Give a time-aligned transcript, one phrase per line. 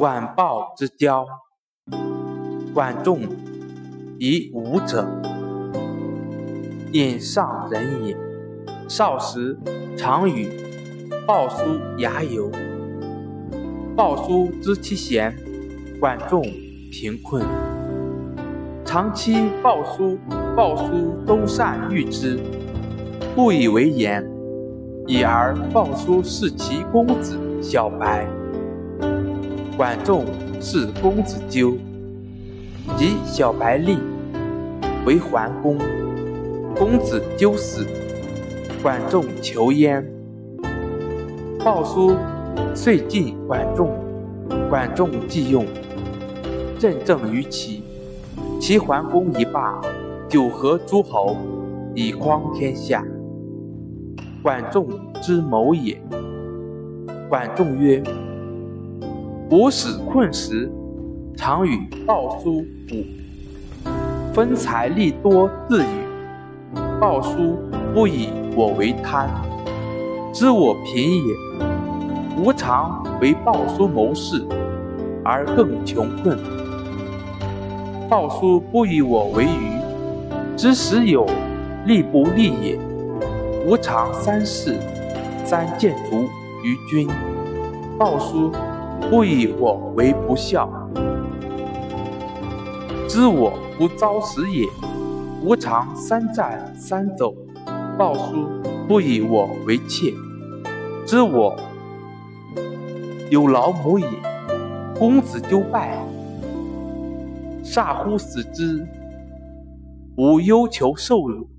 [0.00, 1.26] 管鲍之交。
[2.72, 3.20] 管仲，
[4.18, 5.06] 以武者，
[6.90, 8.16] 隐上人也。
[8.88, 9.58] 少时，
[9.98, 10.48] 常与
[11.26, 12.50] 鲍叔牙游。
[13.94, 15.36] 鲍叔知其贤，
[16.00, 16.40] 管仲
[16.90, 17.44] 贫困。
[18.86, 20.16] 长期鲍叔，
[20.56, 22.40] 鲍叔都善遇之，
[23.36, 24.26] 不以为言，
[25.06, 28.26] 已而鲍叔视其公子小白。
[29.76, 30.26] 管仲
[30.60, 31.72] 是公子纠，
[32.96, 33.98] 及小白立，
[35.06, 35.78] 为桓公。
[36.76, 37.86] 公子纠死。
[38.82, 40.02] 管仲求焉，
[41.62, 42.16] 鲍叔
[42.74, 43.90] 遂进管仲，
[44.70, 45.66] 管仲即用，
[46.78, 47.82] 振政于齐。
[48.58, 49.80] 齐桓公一霸，
[50.28, 51.36] 九合诸侯，
[51.94, 53.04] 以匡天下。
[54.42, 54.88] 管仲
[55.20, 56.00] 之谋也。
[57.28, 58.02] 管仲曰
[59.50, 60.70] ：“吾使困时，
[61.36, 63.04] 常与鲍叔卜，
[64.32, 66.80] 分财利多自与。
[67.00, 67.58] 鲍叔
[67.92, 69.30] 不以。”我为贪，
[70.32, 71.34] 知我贫也。
[72.36, 74.44] 吾常为鲍叔谋事，
[75.24, 76.36] 而更穷困。
[78.08, 79.78] 鲍叔不以我为愚，
[80.56, 81.26] 知时有
[81.86, 82.78] 利不利也。
[83.66, 84.76] 吾常三事，
[85.44, 86.28] 三见足
[86.64, 87.08] 于君。
[87.96, 88.50] 鲍叔
[89.10, 90.70] 不以我为不孝，
[93.08, 94.68] 知我不遭时也。
[95.42, 97.34] 吾常三战三走。
[97.98, 98.46] 鲍叔
[98.86, 100.14] 不以我为妾，
[101.04, 101.58] 知我
[103.30, 104.06] 有老母也。
[104.96, 105.98] 公子纠败，
[107.64, 108.86] 煞乎死之。
[110.16, 111.50] 吾忧求受辱。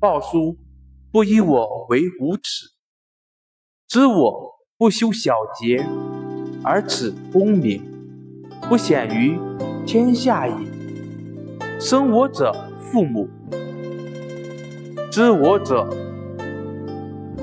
[0.00, 0.56] 鲍叔
[1.12, 2.66] 不以我为无耻，
[3.86, 5.86] 知我不修小节，
[6.64, 7.82] 而此功名，
[8.68, 9.38] 不显于
[9.86, 10.54] 天下也。
[11.78, 13.28] 生我者父母。
[15.10, 15.86] 知我者，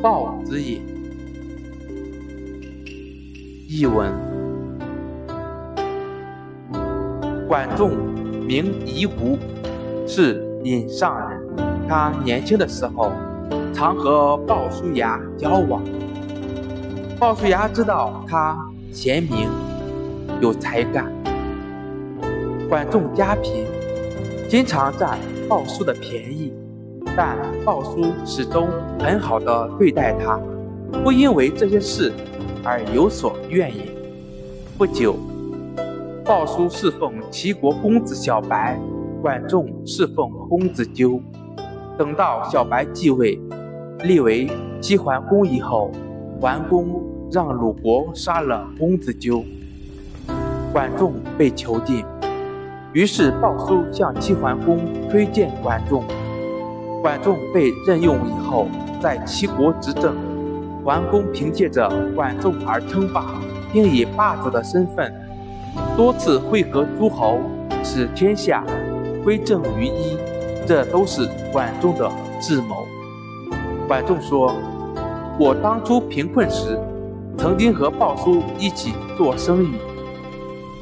[0.02, 0.81] 鲍子也。
[3.70, 4.12] 译文：
[7.48, 7.92] 管仲
[8.48, 9.38] 名夷吾，
[10.08, 11.40] 是隐上人。
[11.88, 13.12] 他年轻的时候，
[13.72, 15.84] 常和鲍叔牙交往。
[17.20, 18.58] 鲍叔牙知道他
[18.91, 19.50] 贤明
[20.41, 21.09] 有才干。
[22.68, 23.66] 管仲家贫，
[24.50, 26.53] 经常占鲍叔的便宜。
[27.16, 28.68] 但鲍叔始终
[29.00, 30.40] 很好的对待他，
[31.03, 32.12] 不因为这些事
[32.63, 33.88] 而有所怨言。
[34.78, 35.16] 不久，
[36.24, 38.80] 鲍叔侍奉齐国公子小白，
[39.22, 41.22] 管仲侍奉公子纠。
[41.97, 43.40] 等到小白继位，
[44.03, 44.50] 立为
[44.81, 45.91] 齐桓公以后，
[46.40, 47.01] 桓公
[47.31, 49.42] 让鲁国杀了公子纠，
[50.74, 52.03] 管仲被囚禁。
[52.92, 56.03] 于是鲍叔向齐桓公推荐管仲。
[57.02, 58.68] 管仲被任用以后，
[59.02, 60.14] 在齐国执政。
[60.84, 63.40] 桓公凭借着管仲而称霸，
[63.72, 65.13] 并以霸主的身份
[65.96, 67.40] 多次会合诸侯，
[67.81, 68.66] 使天下
[69.24, 70.18] 归正于一。
[70.68, 72.12] 这都是管仲的
[72.42, 72.86] 智谋。
[73.88, 74.53] 管仲说
[75.40, 76.78] ：“我当初贫困时，
[77.38, 79.75] 曾经和鲍叔一起做生意，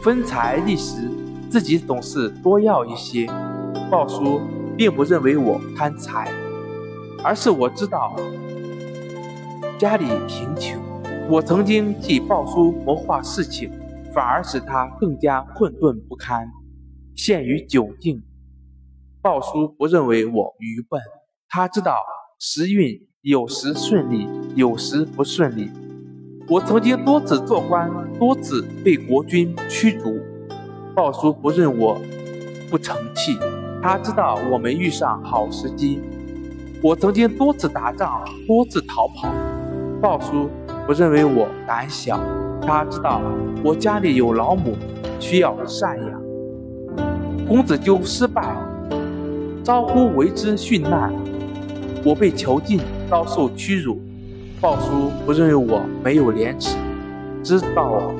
[0.01, 1.09] 分财利时，
[1.49, 3.27] 自己总是多要一些。
[3.91, 4.41] 鲍叔。”
[4.79, 6.31] 并不认为我贪财，
[7.21, 8.15] 而是我知道
[9.77, 10.81] 家里贫穷。
[11.29, 13.69] 我曾经替鲍叔谋划事情，
[14.13, 16.47] 反而使他更加困顿不堪，
[17.13, 18.23] 陷于窘境。
[19.21, 20.97] 鲍叔不认为我愚笨，
[21.49, 21.97] 他知道
[22.39, 25.69] 时运有时顺利，有时不顺利。
[26.49, 27.87] 我曾经多次做官，
[28.17, 30.19] 多次被国君驱逐，
[30.95, 32.01] 鲍叔不认我
[32.71, 33.37] 不成器。
[33.83, 35.99] 他知道我没遇上好时机。
[36.81, 39.31] 我曾经多次打仗，多次逃跑。
[40.01, 40.49] 鲍叔
[40.87, 42.19] 不认为我胆小。
[42.65, 43.21] 他知道
[43.63, 44.75] 我家里有老母，
[45.19, 46.19] 需要赡养。
[47.47, 48.57] 公子纠失败，
[49.63, 51.13] 招呼为之殉难。
[52.03, 54.01] 我被囚禁，遭受屈辱。
[54.61, 56.77] 鲍叔不认为我没有廉耻，
[57.41, 58.11] 知道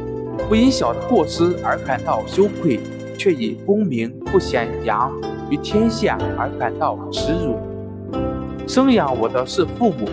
[0.48, 2.80] 不因小的过失而感到羞愧，
[3.18, 5.12] 却以功名不显扬。
[5.50, 7.58] 于天下而感到耻辱。
[8.68, 10.08] 生养我的是父母，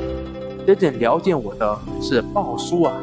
[0.66, 2.94] 真正了解我的是鲍叔啊。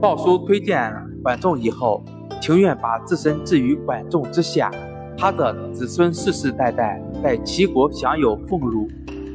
[0.00, 0.90] 鲍叔推荐
[1.22, 2.02] 管仲以后，
[2.40, 4.70] 情愿把自身置于管仲之下。
[5.18, 8.88] 他的子孙世世代代在齐国享有俸禄，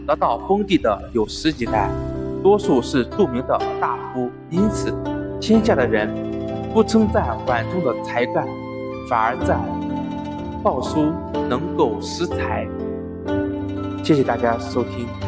[0.08, 1.92] 得到封地的有十几代，
[2.42, 4.32] 多数是著名的大夫。
[4.50, 4.94] 因此，
[5.42, 6.10] 天下的人
[6.74, 8.48] 不称赞管仲的才干，
[9.10, 9.60] 反而赞
[10.64, 11.12] 鲍叔
[11.50, 12.66] 能够识才。
[14.02, 15.27] 谢谢大家收听。